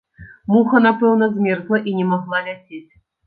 [0.53, 2.83] Муха, напэўна, змерзла і не магла ляцець.